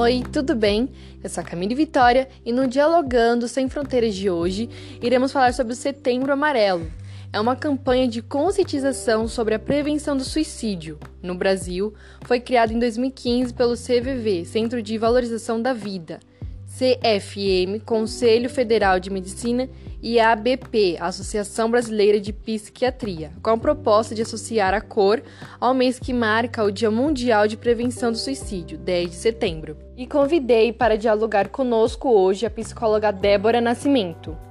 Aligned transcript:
Oi, 0.00 0.22
tudo 0.32 0.54
bem? 0.54 0.88
Eu 1.24 1.28
sou 1.28 1.42
a 1.42 1.44
Camille 1.44 1.74
Vitória 1.74 2.28
e 2.46 2.52
no 2.52 2.68
Dialogando 2.68 3.48
Sem 3.48 3.68
Fronteiras 3.68 4.14
de 4.14 4.30
hoje 4.30 4.70
iremos 5.02 5.32
falar 5.32 5.52
sobre 5.52 5.72
o 5.72 5.76
Setembro 5.76 6.32
Amarelo. 6.32 6.88
É 7.32 7.40
uma 7.40 7.56
campanha 7.56 8.06
de 8.06 8.22
conscientização 8.22 9.26
sobre 9.26 9.56
a 9.56 9.58
prevenção 9.58 10.16
do 10.16 10.22
suicídio. 10.22 11.00
No 11.20 11.34
Brasil, 11.34 11.92
foi 12.22 12.38
criado 12.38 12.72
em 12.72 12.78
2015 12.78 13.52
pelo 13.52 13.74
CVV, 13.74 14.44
Centro 14.44 14.80
de 14.80 14.96
Valorização 14.96 15.60
da 15.60 15.72
Vida, 15.72 16.20
CFM, 16.68 17.84
Conselho 17.84 18.48
Federal 18.48 19.00
de 19.00 19.10
Medicina 19.10 19.68
e 20.02 20.20
a 20.20 20.32
ABP, 20.32 20.96
Associação 21.00 21.70
Brasileira 21.70 22.20
de 22.20 22.32
Psiquiatria, 22.32 23.32
com 23.42 23.50
a 23.50 23.58
proposta 23.58 24.14
de 24.14 24.22
associar 24.22 24.74
a 24.74 24.80
cor 24.80 25.22
ao 25.60 25.74
mês 25.74 25.98
que 25.98 26.12
marca 26.12 26.64
o 26.64 26.70
Dia 26.70 26.90
Mundial 26.90 27.46
de 27.46 27.56
Prevenção 27.56 28.12
do 28.12 28.18
Suicídio, 28.18 28.78
10 28.78 29.10
de 29.10 29.16
setembro. 29.16 29.76
E 29.96 30.06
convidei 30.06 30.72
para 30.72 30.96
dialogar 30.96 31.48
conosco 31.48 32.08
hoje 32.08 32.46
a 32.46 32.50
psicóloga 32.50 33.10
Débora 33.10 33.60
Nascimento. 33.60 34.47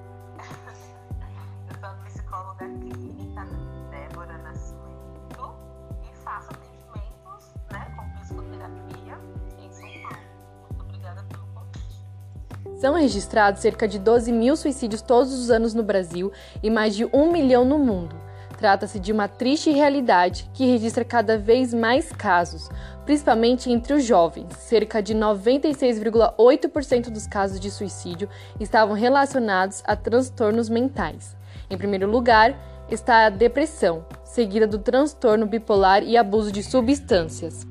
São 12.78 12.94
registrados 12.94 13.62
cerca 13.62 13.88
de 13.88 13.98
12 13.98 14.32
mil 14.32 14.56
suicídios 14.56 15.02
todos 15.02 15.34
os 15.34 15.50
anos 15.50 15.74
no 15.74 15.82
Brasil 15.82 16.32
e 16.62 16.70
mais 16.70 16.96
de 16.96 17.06
um 17.06 17.32
milhão 17.32 17.66
no 17.66 17.80
mundo. 17.80 18.16
Trata-se 18.56 19.00
de 19.00 19.12
uma 19.12 19.28
triste 19.28 19.72
realidade 19.72 20.50
que 20.54 20.66
registra 20.66 21.04
cada 21.04 21.38
vez 21.38 21.74
mais 21.74 22.12
casos, 22.12 22.70
principalmente 23.04 23.72
entre 23.72 23.94
os 23.94 24.04
jovens. 24.04 24.54
Cerca 24.58 25.02
de 25.02 25.16
96,8% 25.16 27.10
dos 27.10 27.26
casos 27.26 27.60
de 27.60 27.72
suicídio 27.72 28.30
estavam 28.60 28.96
relacionados 28.96 29.84
a 29.86 29.96
transtornos 29.96 30.70
mentais. 30.70 31.36
Em 31.70 31.78
primeiro 31.78 32.10
lugar 32.10 32.56
está 32.90 33.26
a 33.26 33.30
depressão, 33.30 34.06
seguida 34.24 34.68
do 34.68 34.78
transtorno 34.78 35.48
bipolar 35.48 36.04
e 36.04 36.16
abuso 36.16 36.52
de 36.52 36.62
substâncias. 36.62 37.66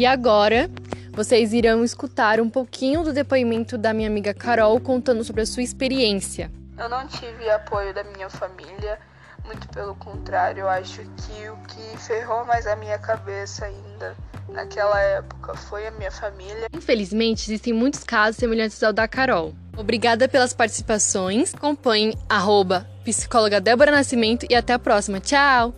E 0.00 0.06
agora, 0.06 0.70
vocês 1.12 1.52
irão 1.52 1.84
escutar 1.84 2.40
um 2.40 2.48
pouquinho 2.48 3.04
do 3.04 3.12
depoimento 3.12 3.76
da 3.76 3.92
minha 3.92 4.08
amiga 4.08 4.32
Carol 4.32 4.80
contando 4.80 5.22
sobre 5.22 5.42
a 5.42 5.46
sua 5.46 5.62
experiência. 5.62 6.50
Eu 6.78 6.88
não 6.88 7.06
tive 7.06 7.50
apoio 7.50 7.92
da 7.92 8.02
minha 8.02 8.30
família, 8.30 8.98
muito 9.44 9.68
pelo 9.68 9.94
contrário, 9.96 10.62
eu 10.62 10.68
acho 10.70 11.02
que 11.02 11.50
o 11.50 11.56
que 11.68 11.98
ferrou 11.98 12.46
mais 12.46 12.66
a 12.66 12.76
minha 12.76 12.98
cabeça 12.98 13.66
ainda 13.66 14.16
naquela 14.48 14.98
época 15.02 15.54
foi 15.54 15.86
a 15.86 15.90
minha 15.90 16.10
família. 16.10 16.68
Infelizmente, 16.72 17.50
existem 17.50 17.74
muitos 17.74 18.02
casos 18.02 18.36
semelhantes 18.36 18.82
ao 18.82 18.94
da 18.94 19.06
Carol. 19.06 19.54
Obrigada 19.76 20.26
pelas 20.26 20.54
participações. 20.54 21.54
Acompanhe 21.54 22.16
arroba 22.26 22.88
psicóloga 23.04 23.60
Débora 23.60 23.90
Nascimento 23.90 24.46
e 24.48 24.54
até 24.54 24.72
a 24.72 24.78
próxima. 24.78 25.20
Tchau! 25.20 25.74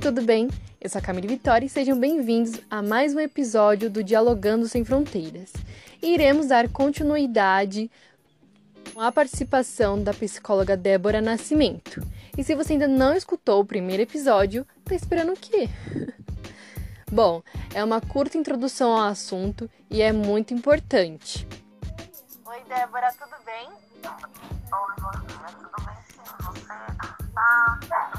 Tudo 0.00 0.22
bem? 0.22 0.48
Eu 0.80 0.88
sou 0.88 0.98
a 0.98 1.02
Camille 1.02 1.28
Vitória 1.28 1.66
e 1.66 1.68
sejam 1.68 1.98
bem-vindos 1.98 2.58
a 2.70 2.80
mais 2.80 3.14
um 3.14 3.20
episódio 3.20 3.90
do 3.90 4.02
Dialogando 4.02 4.66
Sem 4.66 4.82
Fronteiras. 4.82 5.52
E 6.00 6.14
iremos 6.14 6.46
dar 6.46 6.70
continuidade 6.70 7.90
com 8.94 9.00
a 9.02 9.12
participação 9.12 10.02
da 10.02 10.14
psicóloga 10.14 10.74
Débora 10.74 11.20
Nascimento. 11.20 12.02
E 12.36 12.42
se 12.42 12.54
você 12.54 12.72
ainda 12.72 12.88
não 12.88 13.14
escutou 13.14 13.60
o 13.60 13.64
primeiro 13.64 14.02
episódio, 14.02 14.66
tá 14.86 14.94
esperando 14.94 15.32
o 15.32 15.36
quê? 15.36 15.68
Bom, 17.12 17.42
é 17.74 17.84
uma 17.84 18.00
curta 18.00 18.38
introdução 18.38 18.92
ao 18.92 19.06
assunto 19.06 19.70
e 19.90 20.00
é 20.00 20.12
muito 20.12 20.54
importante. 20.54 21.46
Oi, 22.46 22.64
Débora, 22.66 23.12
tudo 23.18 23.36
bem? 23.44 23.68
Oi, 23.68 24.10
dia, 25.26 25.56
tudo 25.58 25.84
bem 25.84 25.96
sim? 26.08 26.20
Você 26.40 26.66
tá? 27.86 28.09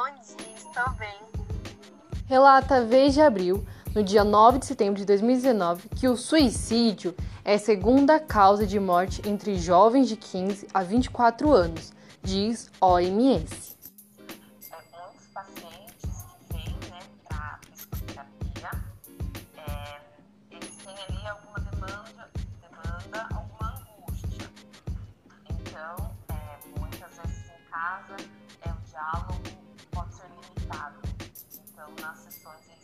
Bom 0.00 0.06
dia, 0.06 0.54
estou 0.56 0.94
bem. 0.94 1.14
Relata 2.24 2.82
Veja 2.86 3.26
Abril, 3.26 3.62
no 3.94 4.02
dia 4.02 4.24
9 4.24 4.58
de 4.58 4.64
setembro 4.64 4.98
de 4.98 5.04
2019, 5.04 5.90
que 5.90 6.08
o 6.08 6.16
suicídio 6.16 7.14
é 7.44 7.56
a 7.56 7.58
segunda 7.58 8.18
causa 8.18 8.66
de 8.66 8.80
morte 8.80 9.20
entre 9.28 9.56
jovens 9.56 10.08
de 10.08 10.16
15 10.16 10.68
a 10.72 10.82
24 10.82 11.52
anos, 11.52 11.92
diz 12.22 12.70
OMS. 12.80 13.69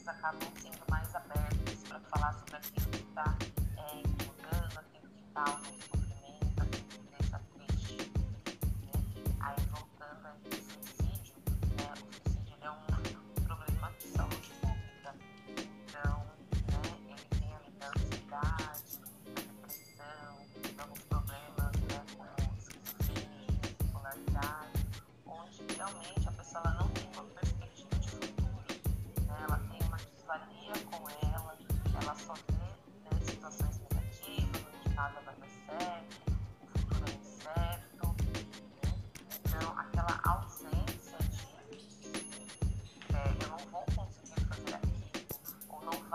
Acabam 0.08 0.48
sendo 0.60 0.82
mais 0.90 1.14
abertos 1.14 1.84
para 1.88 2.00
falar 2.00 2.32
sobre 2.34 2.56
aquilo 2.56 2.86
que 2.90 2.96
está 2.98 3.36
é, 3.76 4.00
incomodando, 4.00 4.78
aquilo 4.78 5.08
que 5.08 5.22
causa 5.34 5.68
um 5.68 5.80
sofrimento, 5.80 6.62
aquilo 6.62 6.88
que 6.88 6.98
deixa 7.18 7.40
triste. 7.54 8.12
Né? 8.18 9.24
Aí 9.40 9.56
voltando 9.70 10.26
ao 10.26 10.36
suicídio, 10.50 11.34
né? 11.76 11.92
o 11.92 12.30
suicídio 12.30 12.56
é 12.62 12.70
um 12.70 13.44
problema 13.44 13.92
de 13.98 14.08
saúde 14.08 14.50
pública. 14.60 15.14
Então, 15.48 16.26
né, 16.68 16.82
ele 17.08 17.40
tem 17.40 17.54
ali 17.54 17.70
da 17.78 17.88
ansiedade, 17.88 18.98
da 19.00 19.42
depressão, 19.42 20.38
alguns 20.78 21.02
problemas 21.04 21.72
né, 21.88 22.04
como 22.16 22.56
esquizofrenia, 22.56 23.60
bipolaridade, 23.78 24.86
onde 25.26 25.62
realmente 25.76 26.28
a 26.28 26.32
pessoa 26.32 26.64
não 26.74 26.85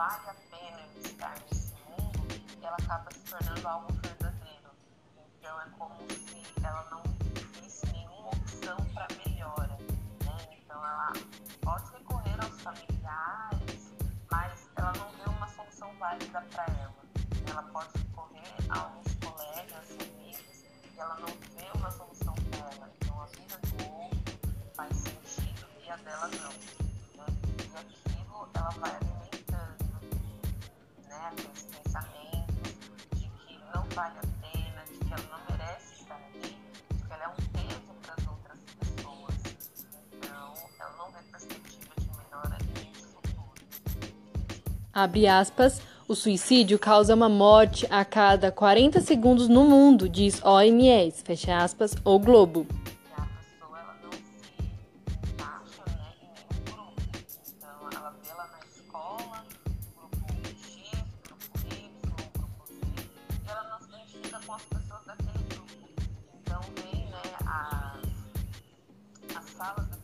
vale 0.02 0.30
a 0.30 0.34
pena 0.50 0.80
estar 1.06 1.36
nesse 1.42 1.76
mundo, 1.86 2.26
ela 2.64 2.76
acaba 2.76 3.12
se 3.12 3.20
tornando 3.20 3.68
algo 3.68 3.94
verdadeiro. 4.02 4.72
Então, 5.38 5.62
é 5.62 5.66
como 5.78 5.96
se 6.10 6.44
ela 6.66 6.88
não 6.90 7.04
visse 7.62 7.86
nenhuma 7.92 8.30
opção 8.30 8.78
para 8.96 9.08
melhora. 9.24 9.78
Né? 10.26 10.58
Então, 10.58 10.78
ela 10.84 11.14
pode 11.62 11.92
recorrer 11.92 12.36
aos 12.44 12.62
familiares 12.62 13.94
mas 14.32 14.70
ela 14.76 14.92
não 14.94 15.12
vê 15.12 15.30
uma 15.38 15.48
solução 15.50 15.94
válida 16.00 16.42
para 16.50 16.64
ela. 16.64 16.96
Ela 17.48 17.64
pode 17.64 17.90
recorrer 18.00 18.56
a 18.70 18.80
alguns 18.80 19.14
colegas, 19.16 19.92
amigos, 20.00 20.64
e 20.96 21.00
ela 21.00 21.16
não 21.20 21.28
vê 21.28 21.78
uma 21.78 21.92
solução 21.92 22.34
para 22.50 22.72
ela. 22.72 22.90
Então 22.98 23.22
a 23.22 23.26
vida 23.28 23.60
do 23.68 23.94
outro 24.02 24.40
faz 24.74 24.98
sentido 24.98 25.68
e 25.86 25.90
a 25.92 25.96
dela 25.98 26.28
não. 26.28 26.54
Né? 27.18 27.26
E 27.60 27.78
aquilo 27.78 28.50
ela 28.56 28.70
vai 28.80 29.11
vale 33.94 34.16
a 34.18 34.28
pena, 34.42 34.84
de 34.90 34.98
que 34.98 35.14
ela 35.14 35.24
não 35.32 35.58
merece 35.58 36.02
estar 36.02 36.16
ali, 36.16 36.56
de 36.96 37.04
que 37.04 37.14
ela 37.14 37.24
é 37.24 37.28
um 37.28 37.36
peso 37.52 37.94
para 38.02 38.14
as 38.18 38.28
outras 38.28 38.60
pessoas. 38.80 39.36
Então 40.14 40.54
ela 40.80 40.96
não 40.98 41.12
vê 41.12 41.20
perspectiva 41.32 41.94
de 41.98 42.08
melhora 42.08 42.58
Abre 44.94 45.28
aspas, 45.28 45.82
o 46.08 46.16
suicídio 46.16 46.78
causa 46.78 47.16
uma 47.16 47.30
morte 47.30 47.88
a 47.90 48.04
cada 48.04 48.52
40 48.52 49.00
segundos 49.02 49.48
no 49.48 49.64
mundo, 49.64 50.10
diz 50.10 50.44
OMS, 50.44 51.24
fecha 51.24 51.58
aspas, 51.58 51.96
o 52.04 52.20
Globo. 52.20 52.68
falas, 69.62 69.86
das 69.90 70.00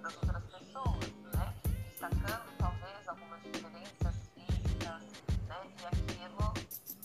das 0.00 0.16
outras 0.16 0.42
pessoas, 0.44 1.12
né? 1.34 1.54
Destacando 1.90 2.48
talvez 2.56 3.08
algumas 3.08 3.42
diferenças 3.42 4.14
físicas, 4.34 5.02
né? 5.46 5.60
E 5.82 5.86
aquilo 5.86 6.54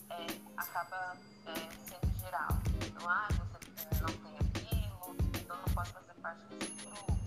é, 0.09 0.25
acaba 0.55 1.17
é, 1.47 1.53
sendo 1.85 2.17
geral. 2.17 2.47
Não, 2.93 3.09
ah, 3.09 3.27
você 3.27 4.01
não 4.01 4.13
tem 4.23 4.37
aquilo, 4.37 5.17
então 5.35 5.57
não 5.57 5.73
pode 5.73 5.89
fazer 5.89 6.13
parte 6.21 6.45
desse 6.45 6.85
grupo. 6.85 7.19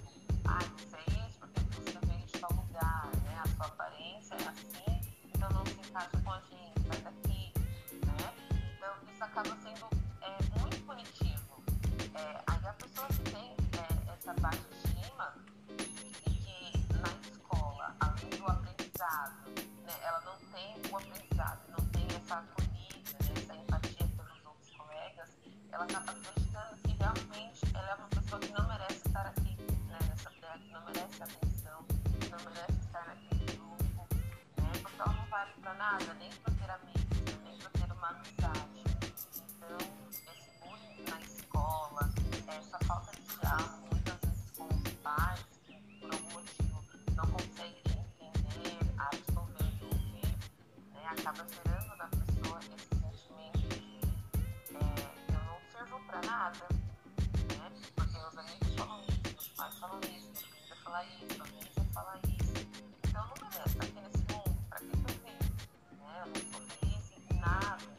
Ah, 0.47 0.61
isso 0.79 0.97
é 0.97 1.29
isso, 1.29 1.39
porque 1.41 1.61
você 1.61 2.07
vem 2.07 2.25
de 2.25 2.33
tal 2.41 2.53
lugar, 2.53 3.11
né? 3.25 3.43
A 3.45 3.49
sua 3.55 3.67
aparência 3.67 4.35
é 4.35 4.49
assim, 4.49 5.01
então 5.27 5.51
não 5.51 5.67
se 5.67 5.75
encaixa 5.75 6.17
com 6.25 6.33
a 6.33 6.41
gente, 6.41 6.89
sai 6.89 7.03
daqui, 7.03 7.53
né? 8.07 8.33
Então 8.79 8.95
isso 9.13 9.25
acaba 9.25 9.55
sendo 9.63 9.91
é, 10.23 10.59
muito 10.59 10.87
punitivo. 10.87 11.63
É, 12.15 12.43
aí 12.47 12.67
a 12.67 12.73
pessoa 12.73 13.09
tem 13.31 13.58
essa 14.31 14.47
autoestima 14.47 15.35
e 15.79 16.31
que 16.31 16.95
na 16.95 17.09
escola, 17.31 17.97
além 17.99 18.29
do 18.39 18.47
aprendizado, 18.47 19.51
né, 19.87 19.95
ela 20.03 20.21
não 20.21 20.37
tem 20.53 20.77
o 20.91 20.97
aprendizado, 20.97 21.61
não 21.71 21.85
tem 21.87 22.07
essa 22.15 22.35
acolhida, 22.37 23.25
né, 23.25 23.33
essa 23.37 23.57
empatia 23.57 24.07
pelos 24.17 24.47
outros 24.47 24.71
colegas, 24.77 25.31
ela 25.73 25.85
acaba 25.85 26.13
acreditando 26.13 26.77
que 26.77 26.93
realmente 26.93 27.61
ela 27.75 27.91
é 27.91 27.95
uma 27.95 28.09
pessoa 28.09 28.41
que 28.41 28.53
não 28.53 28.69
merece 28.69 29.09
estar 29.09 29.27
aqui, 29.27 29.57
né, 29.89 29.99
nessa 30.09 30.31
terra, 30.31 30.59
que 30.59 30.73
não 30.73 30.85
merece 30.85 31.23
atenção, 31.23 31.85
que 32.21 32.29
não 32.29 32.39
merece 32.45 32.81
estar 32.85 33.07
naquele 33.07 33.57
grupo, 33.57 34.09
né, 34.59 34.73
porque 34.83 35.01
ela 35.01 35.13
não 35.15 35.27
vale 35.27 35.53
para 35.63 35.75
nada, 35.75 36.15
nem 36.15 36.31
para 36.31 36.53
ter 36.53 36.71
amigos, 36.71 37.41
nem 37.45 37.57
para 37.57 37.71
ter 37.71 37.93
uma 37.93 38.09
amizade. 38.09 38.85
Então, 39.57 39.79
esse 40.31 40.51
bullying 40.61 41.05
na 41.09 41.21
escola, 41.23 42.11
essa 42.47 42.79
falta 42.87 43.13
de 43.13 43.23
diálogo, 43.39 43.78
Tá 51.29 51.35
acaba 51.35 51.49
gerando 51.53 51.97
na 51.99 52.07
pessoa 52.07 52.59
esse 52.59 52.89
sentimento 52.89 53.59
de 53.69 54.01
é, 54.75 55.35
eu 55.35 55.45
não 55.45 55.61
serviu 55.71 56.01
para 56.07 56.23
nada, 56.23 56.67
né? 56.71 57.71
Porque 57.95 58.13
meus 58.17 58.39
amigos 58.39 58.75
falam 58.75 59.03
isso, 59.03 59.21
meus 59.35 59.49
pais 59.49 59.79
falam 59.79 60.01
isso, 60.01 60.47
minha 60.51 60.69
vai 60.69 60.79
fala 60.79 61.05
isso, 61.05 61.27
minha 61.27 61.45
amiga 61.45 61.85
fala 61.93 62.21
isso. 62.25 62.67
Então 63.07 63.27
não 63.27 63.35
merece 63.43 63.69
estar 63.69 63.85
aqui 63.85 64.01
nesse 64.01 64.33
mundo, 64.33 64.57
para 64.71 64.79
que 64.79 64.87
eu? 64.87 65.01
Né? 65.99 66.23
Eu 66.23 66.27
não 66.29 66.35
sou 66.51 66.61
feliz 66.63 67.13
em 67.31 67.39
nada. 67.39 67.98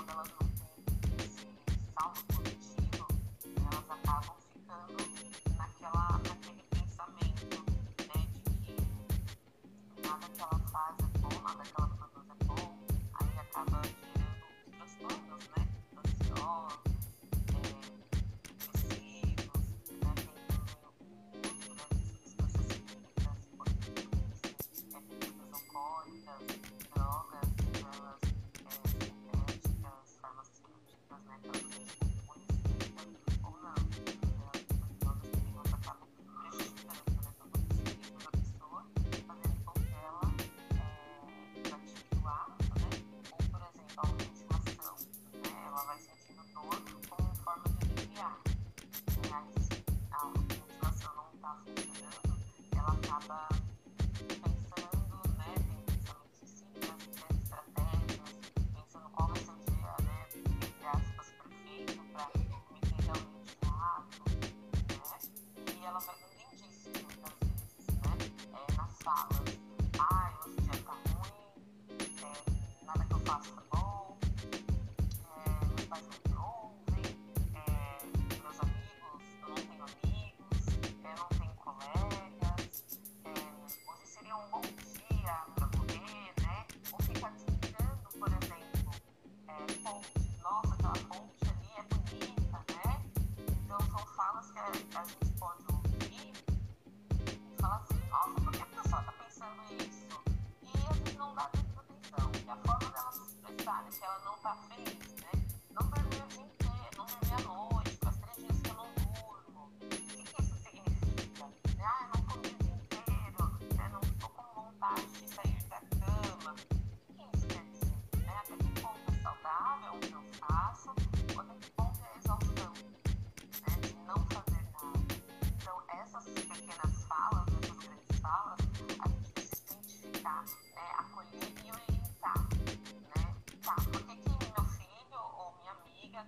quando 0.00 0.10
elas 0.12 0.28
não 0.28 0.48
conhecem, 1.00 1.48
eles 1.68 1.78
falam 1.94 2.14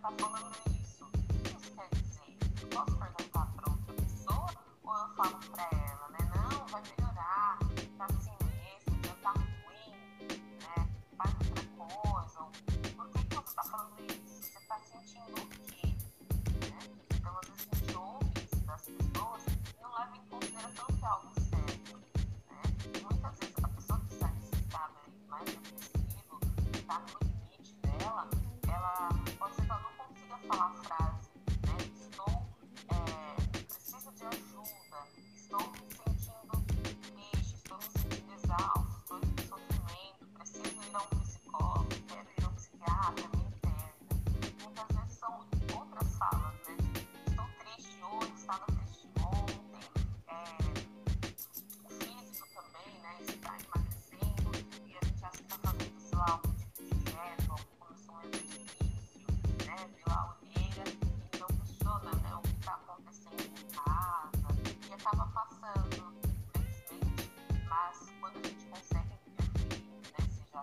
tá 0.00 0.10
falando 0.18 0.56
isso. 0.70 1.04
O 1.04 1.10
que 1.10 1.56
isso 1.56 1.70
quer 1.74 1.88
dizer? 1.94 2.38
Eu 2.62 2.68
posso 2.68 2.96
perguntar 2.96 3.46
pra 3.56 3.72
outra 3.72 3.94
pessoa 3.94 4.50
ou 4.84 4.94
eu 4.94 5.08
falo 5.14 5.38
para 5.50 5.68
ela, 5.72 6.08
né? 6.10 6.30
Não, 6.34 6.66
vai 6.68 6.82
ver. 6.82 7.01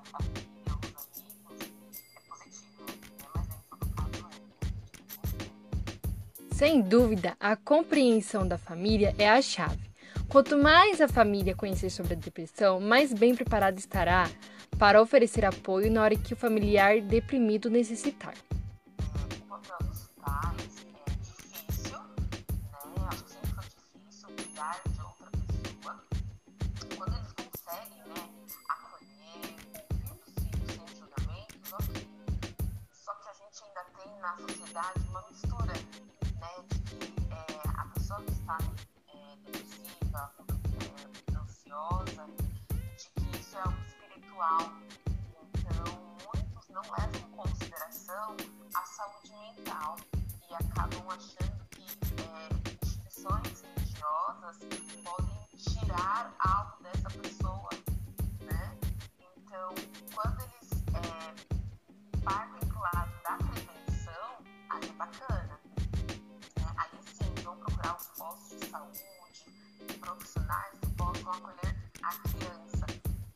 Família, 0.01 0.43
é 2.15 2.21
positivo, 2.29 2.83
né? 2.83 3.27
Mas 3.35 3.47
todo 3.69 3.85
caso 3.95 4.19
é. 6.51 6.55
Sem 6.55 6.81
dúvida, 6.81 7.35
a 7.39 7.55
compreensão 7.55 8.47
da 8.47 8.57
família 8.57 9.15
é 9.17 9.29
a 9.29 9.41
chave. 9.41 9.89
Quanto 10.27 10.57
mais 10.57 11.01
a 11.01 11.07
família 11.07 11.55
conhecer 11.55 11.89
sobre 11.89 12.13
a 12.13 12.17
depressão, 12.17 12.79
mais 12.79 13.13
bem 13.13 13.33
preparada 13.33 13.79
estará 13.79 14.29
para 14.77 15.01
oferecer 15.01 15.43
apoio 15.43 15.91
na 15.91 16.03
hora 16.03 16.15
que 16.15 16.33
o 16.33 16.37
familiar 16.37 17.01
deprimido 17.01 17.69
necessitar. 17.69 18.35
De 24.85 25.01
outra 25.01 25.29
pessoa. 25.31 26.03
Quando 26.95 27.15
eles 27.15 27.31
conseguem, 27.33 28.03
né, 28.07 28.29
na 34.19 34.35
sociedade 34.37 35.07
uma 35.09 35.21
mistura, 35.29 35.73
né, 36.39 36.63
de 36.67 36.79
que 36.79 37.33
é, 37.33 37.69
a 37.77 37.85
pessoa 37.85 38.21
que 38.23 38.31
está 38.31 38.57
é, 39.07 39.35
depressiva, 39.45 40.33
é, 40.81 41.37
ansiosa, 41.37 42.27
de 42.97 43.09
que 43.15 43.39
isso 43.39 43.57
é 43.57 43.61
algo 43.61 43.79
espiritual. 43.85 44.59
Então, 45.53 46.17
muitos 46.25 46.69
não 46.69 46.81
levam 46.81 47.21
em 47.21 47.31
consideração 47.31 48.35
a 48.73 48.85
saúde 48.85 49.31
mental 49.31 49.95
e 50.49 50.53
acabam 50.53 51.09
achando 51.09 51.65
que 51.69 51.85
é, 52.21 52.49
instituições 52.83 53.61
religiosas 53.61 54.57
podem 55.03 55.47
tirar 55.57 56.33
algo 56.39 56.83
dessa 56.83 57.09
pessoa, 57.21 57.69
né? 58.41 58.77
Então, 59.37 59.73
quando 60.13 60.41
eles 60.41 60.69
partem 62.23 62.69
pro 62.69 62.79
lado 62.79 63.11
da 63.23 63.37
prevenção, 63.37 63.78
bacana. 64.99 65.57
Né? 65.77 66.65
Aí 66.75 66.89
sim, 67.15 67.33
vão 67.41 67.55
procurar 67.55 67.95
os 67.95 68.07
postos 68.17 68.59
de 68.59 68.65
saúde, 68.67 69.05
profissionais 70.01 70.77
que 70.81 70.87
possam 70.95 71.31
acolher 71.31 71.75
a 72.03 72.13
criança. 72.27 72.85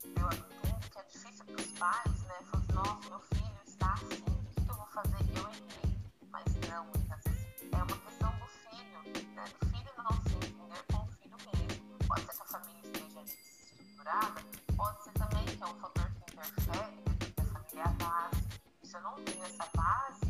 Eu 0.03 0.27
entendo 0.27 0.89
que 0.91 0.99
é 0.99 1.03
difícil 1.03 1.45
para 1.45 1.55
os 1.55 1.67
pais, 1.79 2.21
né? 2.23 2.35
Falar 2.51 2.73
nossa, 2.73 3.09
meu 3.09 3.19
filho 3.21 3.61
está 3.65 3.93
assim, 3.93 4.23
o 4.57 4.61
que 4.61 4.69
eu 4.69 4.75
vou 4.75 4.87
fazer? 4.87 5.23
Eu 5.37 5.47
errei. 5.47 5.97
Mas 6.29 6.43
não, 6.67 6.83
muitas 6.83 7.23
vezes 7.23 7.71
é 7.71 7.77
uma 7.77 7.97
questão 7.97 8.31
do 8.39 8.47
filho, 8.47 9.25
né? 9.33 9.45
Do 9.61 9.65
filho 9.69 9.91
não 10.03 10.21
se 10.21 10.35
entender 10.35 10.83
com 10.91 10.97
o 10.97 11.07
filho 11.07 11.37
mesmo. 11.47 11.97
Pode 12.05 12.21
ser 12.25 12.33
que 12.33 12.41
a 12.41 12.45
família 12.45 12.81
esteja 12.83 13.23
desestruturada, 13.23 14.41
pode 14.75 15.03
ser 15.05 15.11
também 15.13 15.45
que 15.45 15.63
é 15.63 15.65
um 15.65 15.79
fator 15.79 16.11
que 16.11 16.33
interfere, 16.33 16.95
né? 16.97 17.15
Porque 17.19 17.41
a 17.41 17.45
família 17.45 17.79
é 17.79 17.87
a 17.87 17.93
base. 18.03 18.43
Se 18.83 18.97
eu 18.97 19.01
não 19.01 19.15
tenho 19.23 19.45
essa 19.45 19.65
base, 19.73 20.22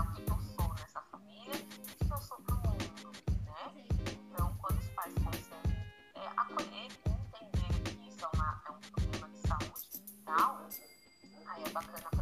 O 0.00 0.12
que, 0.12 0.22
eu 0.22 0.38
sou 0.56 0.74
nessa 0.74 1.00
família? 1.02 1.54
O 1.54 1.58
que, 1.58 2.04
que 2.04 2.12
eu 2.12 2.18
sou 2.18 2.36
para 2.38 2.54
o 2.54 2.58
mundo, 2.58 3.12
né? 3.44 3.86
Então, 4.12 4.56
quando 4.60 4.78
os 4.80 4.88
pais 4.90 5.14
conseguem 5.14 5.76
é, 6.16 6.26
acolher 6.36 6.90
e 6.90 7.10
entender 7.10 7.82
que 7.84 8.08
isso 8.08 8.24
é, 8.24 8.28
uma, 8.34 8.62
é 8.66 8.70
um 8.72 8.80
problema 8.80 9.28
de 9.28 9.38
saúde 9.46 10.02
mental, 10.08 10.66
aí 11.46 11.62
é 11.64 11.68
bacana 11.70 12.13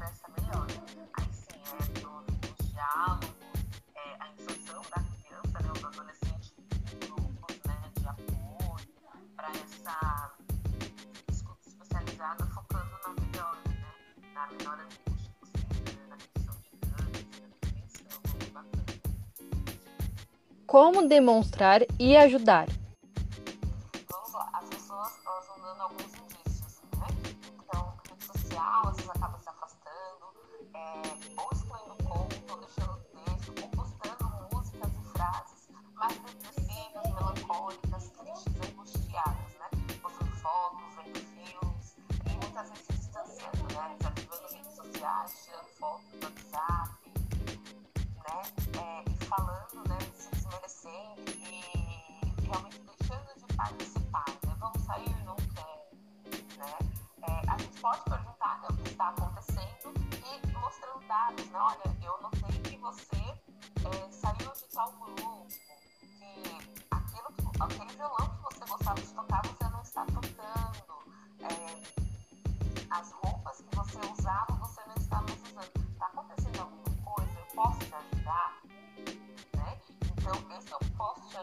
Como 20.72 21.06
demonstrar 21.06 21.84
e 21.98 22.16
ajudar? 22.16 22.66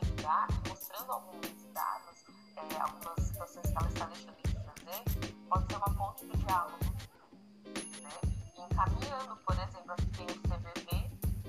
Ajudar, 0.02 0.48
mostrando 0.68 1.12
alguns 1.12 1.64
dados, 1.74 2.24
é, 2.56 2.80
algumas 2.80 3.28
situações 3.28 3.70
que 3.70 3.78
ela 3.78 3.88
está 3.88 4.06
deixando 4.06 4.36
de 4.36 4.54
fazer, 4.54 5.30
pode 5.50 5.68
ser 5.68 5.78
uma 5.78 5.96
ponte 5.96 6.26
de 6.26 6.38
diálogo. 6.38 6.78
Né? 7.66 8.12
Encaminhando, 8.58 9.36
por 9.38 9.56
exemplo, 9.56 9.92
aqui 9.92 10.06
tem 10.08 10.26
o 10.26 10.40
CVV, 10.42 10.92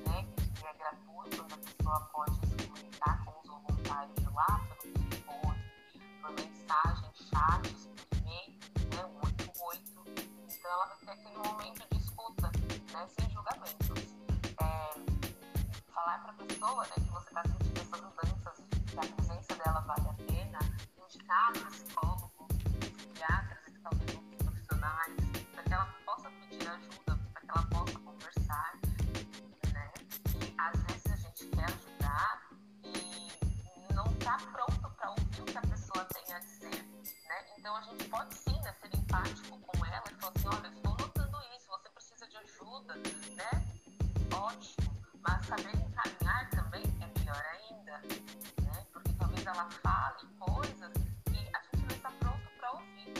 né, 0.06 0.26
que 0.54 0.66
é 0.66 0.72
gratuito, 0.74 1.42
onde 1.42 1.54
a 1.54 1.58
pessoa 1.58 2.00
pode 2.12 2.34
se 2.46 2.66
comunicar 2.66 3.24
com 3.24 3.40
os 3.40 3.48
voluntários 3.48 4.14
de 4.16 4.28
lá, 4.30 4.60
pelo 4.80 4.94
telefone, 4.94 5.72
por 6.20 6.30
mensagem, 6.32 7.10
chats, 7.14 7.88
por 8.08 8.18
e-mail, 8.18 8.58
né, 8.90 9.02
188. 9.20 9.80
Então, 10.48 10.70
ela 10.70 10.86
vai 10.86 10.98
ter 10.98 11.10
aquele 11.10 11.36
momento 11.38 11.88
de 11.90 11.98
escuta, 11.98 12.50
né, 12.92 13.08
sem 13.18 13.30
julgamentos. 13.30 14.10
É, 14.60 15.20
falar 15.92 16.18
para 16.22 16.30
a 16.30 16.34
pessoa 16.34 16.82
né, 16.84 16.94
que 16.94 17.10
você 17.10 17.28
está 17.28 17.42
sentindo 17.42 17.69
que 18.90 18.98
a 18.98 19.02
presença 19.02 19.54
dela 19.54 19.80
vale 19.80 20.08
a 20.08 20.14
pena, 20.14 20.58
indicar 21.06 21.52
psicólogos, 21.52 22.48
psiquiatras 22.96 23.68
e 23.68 23.78
talvez 23.78 24.14
outros 24.16 24.29
ela 49.60 49.70
fale 49.70 50.26
coisas 50.38 50.92
que 51.26 51.38
a 51.54 51.60
gente 51.60 51.86
não 51.86 51.94
está 51.94 52.10
pronto 52.18 52.50
para 52.58 52.72
ouvir, 52.72 53.12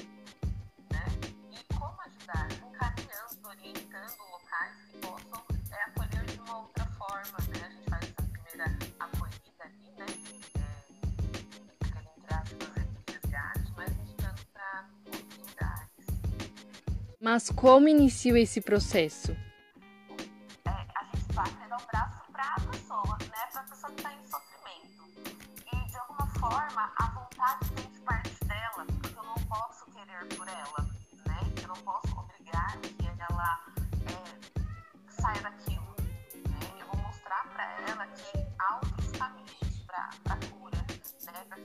né? 0.91 1.05
E 1.53 1.75
como 1.75 2.01
ajudar? 2.01 2.49
Encaminhando, 2.53 3.47
orientando 3.47 4.17
locais 4.33 4.75
que 4.91 4.99
possam 4.99 5.45
é, 5.71 5.83
acolher 5.83 6.25
de 6.25 6.41
uma 6.41 6.59
outra 6.61 6.87
forma, 6.87 7.39
né? 7.49 7.67
A 7.67 7.71
gente 7.71 7.91
faz 7.91 8.05
essa 8.05 8.23
primeira 8.23 8.79
acolhida 9.01 9.65
ali, 9.65 9.93
né? 9.99 10.07
É, 10.57 11.85
aquele 11.85 12.09
entre 12.17 12.35
aspas 12.35 12.69
resgate, 13.07 13.73
mas 13.77 13.91
indicando 13.99 14.41
para 14.55 14.89
lugares. 15.37 16.07
Mas 17.21 17.51
como 17.51 17.87
inicio 17.87 18.35
esse 18.35 18.63
processo? 18.63 19.37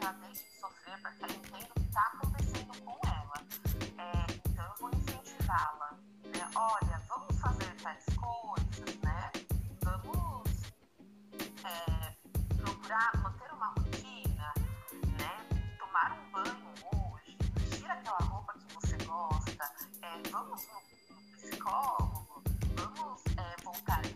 já 0.06 0.12
deixe 0.12 0.44
de 0.44 0.60
sofrer 0.60 1.02
para 1.02 1.12
que 1.14 1.24
ela 1.24 1.34
entenda 1.34 1.66
o 1.66 1.74
que 1.74 1.88
está 1.88 2.02
acontecendo 2.14 2.82
com 2.84 3.00
ela. 3.08 3.34
É, 3.98 4.34
então 4.48 4.66
eu 4.66 4.76
vou 4.80 4.92
incentivá-la. 4.94 5.98
Né? 6.26 6.52
Olha, 6.54 7.02
vamos 7.10 7.40
fazer 7.40 7.76
tais 7.82 8.06
coisas, 8.16 9.02
né? 9.02 9.32
Vamos 9.82 10.48
é, 11.64 12.16
procurar 12.56 13.18
manter 13.24 13.52
uma 13.52 13.68
rotina, 13.70 14.54
né? 15.18 15.76
Tomar 15.80 16.12
um 16.12 16.32
banho 16.32 16.74
hoje, 16.94 17.36
vestir 17.56 17.90
aquela 17.90 18.20
roupa 18.20 18.54
que 18.60 18.76
você 18.76 18.98
gosta, 19.06 19.72
é, 20.04 20.30
vamos 20.30 20.68
no, 20.68 21.16
no 21.16 21.22
psicólogo, 21.32 22.44
vamos 22.76 23.24
é, 23.38 23.64
voltar 23.64 24.06
em 24.06 24.15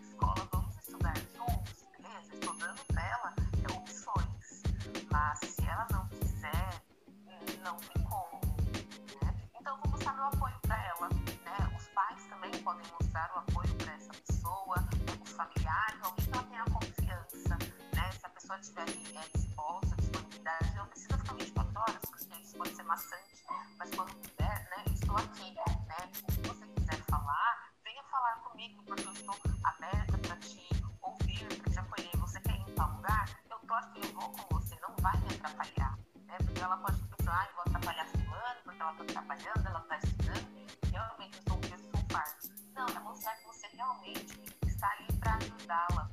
pessoa 18.58 18.84
tiver 18.84 19.16
é, 19.16 19.38
disposta, 19.38 19.96
disponibilidade, 19.96 20.74
não 20.74 20.86
precisa 20.88 21.18
ficar 21.18 21.34
24 21.34 21.80
horas, 21.80 22.00
porque 22.10 22.42
isso 22.42 22.56
pode 22.56 22.74
ser 22.74 22.82
maçante, 22.82 23.44
mas 23.78 23.90
quando 23.94 24.14
puder, 24.16 24.68
né? 24.70 24.84
Estou 24.92 25.16
aqui, 25.16 25.54
né? 25.54 26.10
Se 26.30 26.40
você 26.42 26.66
quiser 26.66 27.00
falar, 27.04 27.72
venha 27.84 28.02
falar 28.10 28.34
comigo, 28.40 28.82
porque 28.82 29.06
eu 29.06 29.12
estou 29.12 29.36
aberta 29.62 30.18
para 30.18 30.36
te 30.36 30.68
ouvir, 31.00 31.46
para 31.62 31.72
te 31.72 31.78
acolher. 31.78 32.16
Você 32.16 32.40
quer 32.40 32.56
ir 32.56 32.60
em 32.68 32.74
tal 32.74 32.90
lugar? 32.96 33.28
Eu 33.48 33.58
tô 33.60 33.74
aqui, 33.74 34.00
eu 34.02 34.12
vou 34.14 34.32
com 34.32 34.58
você, 34.58 34.76
não 34.80 34.96
vai 35.00 35.16
me 35.18 35.28
atrapalhar, 35.28 35.98
né? 36.26 36.36
Porque 36.38 36.60
ela 36.60 36.76
pode 36.78 37.02
pensar, 37.04 37.40
ah, 37.40 37.46
eu 37.48 37.54
vou 37.54 37.62
atrapalhar 37.62 38.06
fulano, 38.06 38.60
porque 38.64 38.82
ela 38.82 38.92
está 38.92 39.04
trabalhando, 39.04 39.66
ela 39.66 39.80
está 39.80 39.96
estudando, 39.98 40.90
realmente 40.90 41.36
eu 41.36 41.42
sou 41.46 41.56
um 41.56 41.60
peso. 41.60 42.50
Não, 42.74 42.86
é 42.86 42.98
mostrar 42.98 43.36
que 43.36 43.46
você 43.46 43.68
realmente 43.76 44.40
está 44.66 44.90
ali 44.90 45.12
para 45.20 45.34
ajudá-la, 45.36 46.09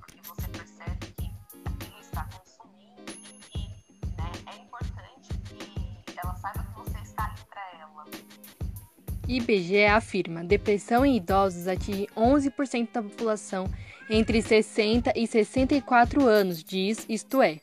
IBGE 9.27 9.85
afirma: 9.85 10.43
depressão 10.43 11.05
em 11.05 11.17
idosos 11.17 11.67
atinge 11.67 12.07
11% 12.15 12.89
da 12.93 13.03
população 13.03 13.69
entre 14.09 14.41
60 14.41 15.11
e 15.15 15.27
64 15.27 16.25
anos, 16.25 16.63
diz 16.63 17.05
isto 17.09 17.41
é. 17.41 17.59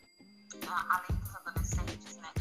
Ah, 0.68 1.00
além 1.08 1.20
dos 1.20 1.34
adolescentes, 1.34 2.16
né, 2.18 2.28
que 2.34 2.40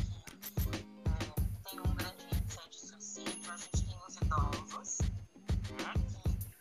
é, 1.07 1.69
tem 1.69 1.79
um 1.79 1.95
grande 1.95 2.25
índice 2.35 2.69
de 2.69 2.79
suicídio, 2.79 3.51
a 3.51 3.57
gente 3.57 3.85
tem 3.85 3.97
os 4.07 4.15
idosos, 4.17 4.97
né, 5.79 5.93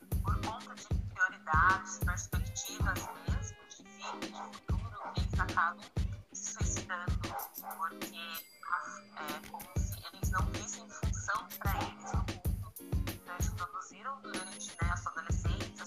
que 0.09 0.17
por 0.23 0.35
conta 0.41 0.75
de 0.75 0.87
prioridades, 1.13 1.99
perspectivas 2.05 3.09
mesmo 3.29 3.59
de 3.71 3.83
vida, 3.83 4.27
de 4.27 4.33
futuro, 4.33 4.97
eles 5.17 5.41
acabam 5.41 5.85
se 6.33 6.53
suicidando, 6.55 7.13
porque 7.23 8.52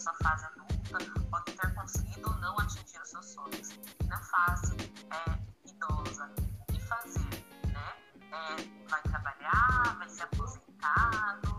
adolescência, 0.05 0.11
a 0.11 0.13
sua 0.13 0.13
fase 0.13 0.45
adulta, 0.45 1.21
podem 1.31 1.55
ter 1.55 1.73
conseguido 1.73 2.29
ou 2.29 2.35
não 2.37 2.59
atingir 2.59 3.01
os 3.01 3.09
seus 3.09 3.25
sonhos. 3.25 3.69
Na 4.07 4.19
fase 4.19 4.75
é, 5.11 5.69
idosa, 5.69 6.31
o 6.67 6.73
que 6.73 6.81
fazer? 6.81 7.45
Né? 7.67 7.93
É, 8.31 8.87
vai 8.89 9.01
trabalhar, 9.03 9.95
vai 9.97 10.09
ser 10.09 10.23
aposentado, 10.23 11.57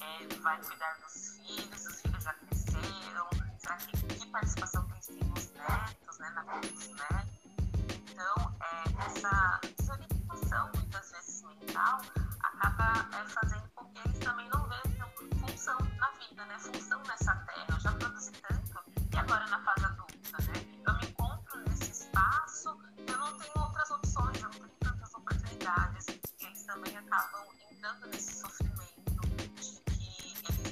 é, 0.00 0.34
vai 0.40 0.60
cuidar 0.62 0.96
dos 0.98 1.38
filhos, 1.38 1.86
os 1.86 2.00
filhos 2.00 2.22
já 2.22 2.34
cresceram, 2.34 3.28
será 3.58 3.76
que, 3.76 3.96
que 3.96 4.26
participação 4.28 4.86
eles 4.92 5.06
têm 5.06 5.24
nos 5.24 5.50
netos, 5.52 6.18
né, 6.18 6.30
na 6.30 6.42
vida 6.42 6.68
dos 6.68 6.88
netos? 6.88 7.38
Então, 8.10 8.56
é, 8.60 9.06
essa 9.06 9.60
desorientação, 9.76 10.70
muitas 10.74 11.10
vezes 11.10 11.42
mental, 11.42 12.00
acaba 12.40 13.08
é, 13.16 13.28
fazendo 13.28 13.57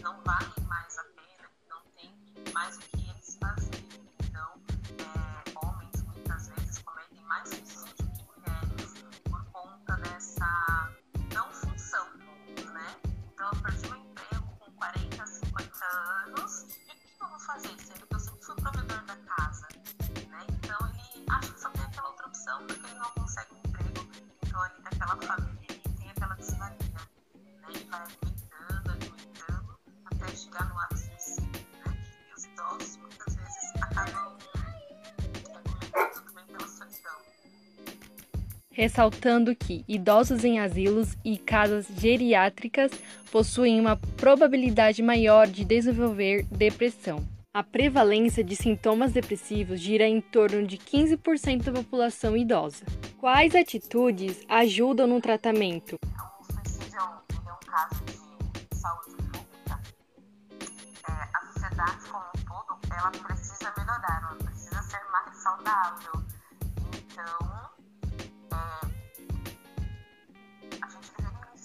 não 0.06 0.22
valem 0.22 0.48
mais 0.68 0.98
a 0.98 1.02
pena, 1.02 1.50
não 1.68 1.82
tem 1.96 2.54
mais 2.54 2.76
o 2.76 2.80
que 2.80 2.95
ressaltando 38.76 39.56
que 39.56 39.82
idosos 39.88 40.44
em 40.44 40.60
asilos 40.60 41.16
e 41.24 41.38
casas 41.38 41.86
geriátricas 41.96 42.92
possuem 43.32 43.80
uma 43.80 43.96
probabilidade 44.18 45.02
maior 45.02 45.46
de 45.46 45.64
desenvolver 45.64 46.44
depressão. 46.50 47.26
A 47.54 47.62
prevalência 47.62 48.44
de 48.44 48.54
sintomas 48.54 49.14
depressivos 49.14 49.80
gira 49.80 50.06
em 50.06 50.20
torno 50.20 50.66
de 50.66 50.76
15% 50.76 51.62
da 51.62 51.72
população 51.72 52.36
idosa. 52.36 52.84
Quais 53.18 53.54
atitudes 53.54 54.44
ajudam 54.46 55.06
no 55.06 55.22
tratamento? 55.22 55.96
o 56.38 56.44
suicídio 56.44 56.98
é 56.98 57.02
um, 57.02 57.70
caso 57.70 58.04
de 58.04 58.76
saúde 58.76 59.16
pública. 59.32 59.80
É, 61.08 61.12
a 61.12 61.46
sociedade 61.46 62.04
como 62.10 62.24
um 62.26 62.44
todo, 62.44 62.78
ela 62.94 63.10
precisa 63.10 63.72
melhorar, 63.78 64.20
ela 64.22 64.36
precisa 64.44 64.82
ser 64.82 65.00
mais 65.10 65.34
saudável. 65.38 66.22
Então, 66.92 67.75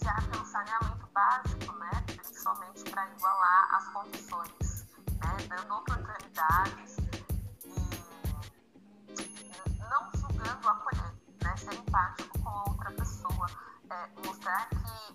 deveria 0.01 0.11
iniciar 0.11 0.21
pelo 0.29 0.45
saneamento 0.45 1.07
básico, 1.13 1.73
né? 1.73 1.91
Principalmente 2.05 2.83
para 2.89 3.07
igualar 3.11 3.75
as 3.75 3.87
condições, 3.89 4.85
né? 5.19 5.37
Dando 5.47 5.75
oportunidades 5.75 6.97
e 9.15 9.79
não 9.89 10.11
julgando 10.15 10.69
acolher, 10.69 11.13
né? 11.43 11.57
Ser 11.57 11.73
empático 11.75 12.39
com 12.39 12.49
a 12.49 12.63
outra 12.69 12.91
pessoa, 12.91 13.47
é, 13.89 14.07
mostrar 14.25 14.67
que 14.69 15.13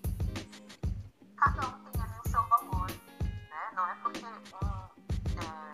cada 1.37 1.69
um 1.69 1.85
tem 1.85 2.03
ali 2.03 2.21
o 2.25 2.29
seu 2.29 2.43
valor, 2.49 2.91
né? 2.91 3.71
Não 3.75 3.87
é 3.87 3.95
porque 3.97 4.25
um 4.25 4.31
é, 5.41 5.73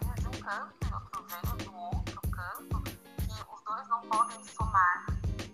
veio 0.00 0.14
de 0.14 0.26
um 0.28 0.42
canto 0.42 0.74
e 0.82 0.94
outro 0.94 1.26
veio 1.28 1.56
do 1.64 1.74
outro 1.74 2.20
canto 2.30 2.82
que 2.82 3.54
os 3.54 3.62
dois 3.64 3.88
não 3.88 4.00
podem 4.08 4.44
somar, 4.44 5.06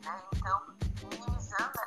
né? 0.04 0.22
Então, 0.35 0.62
minimizando 1.11 1.86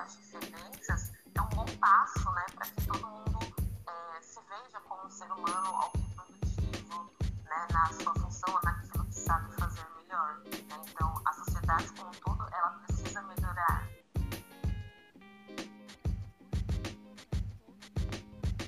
as 0.00 0.16
diferenças, 0.16 1.12
é 1.34 1.40
um 1.40 1.48
bom 1.50 1.64
passo, 1.78 2.30
né? 2.32 2.46
Para 2.54 2.66
que 2.66 2.86
todo 2.86 3.06
mundo 3.06 3.38
é, 3.86 4.22
se 4.22 4.40
veja 4.40 4.80
como 4.88 5.06
um 5.06 5.10
ser 5.10 5.30
humano 5.30 5.66
alguém 5.76 6.10
produtivo, 6.14 7.10
né? 7.44 7.66
Na 7.72 7.86
sua 7.92 8.14
função, 8.14 8.60
naquilo 8.64 9.04
que 9.06 9.14
sabe 9.14 9.54
fazer 9.54 9.84
melhor. 10.02 10.38
né? 10.38 10.76
Então, 10.90 11.22
a 11.24 11.32
sociedade 11.32 11.92
como 11.96 12.08
um 12.08 12.12
todo, 12.12 12.42
ela 12.52 12.70
precisa 12.86 13.22
melhorar. 13.22 13.88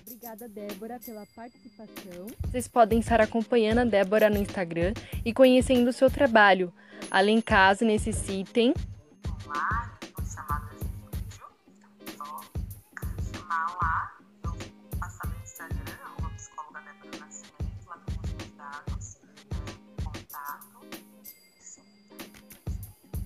Obrigada, 0.03 0.49
Débora, 0.49 1.01
pela 1.05 1.27
participação. 1.27 2.27
Vocês 2.45 2.67
podem 2.69 2.99
estar 3.01 3.21
acompanhando 3.21 3.79
a 3.79 3.85
Débora 3.85 4.31
no 4.31 4.39
Instagram 4.39 4.93
e 5.25 5.33
conhecendo 5.33 5.89
o 5.89 5.93
seu 5.93 6.11
trabalho. 6.11 6.73
Além 7.11 7.41
caso 7.41 7.85
necessitem, 7.85 8.75